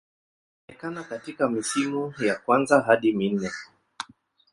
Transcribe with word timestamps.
Alionekana 0.67 1.03
katika 1.03 1.49
misimu 1.49 2.13
ya 2.21 2.35
kwanza 2.35 2.79
hadi 2.81 3.13
minne. 3.13 3.49